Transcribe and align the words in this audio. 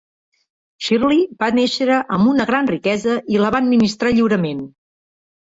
Shirley 0.85 1.19
va 1.43 1.49
néixer 1.57 1.97
amb 1.99 2.31
una 2.31 2.47
gran 2.53 2.71
riquesa 2.73 3.19
i 3.35 3.39
la 3.45 3.55
va 3.57 3.63
administrar 3.67 4.15
lliurement. 4.17 4.69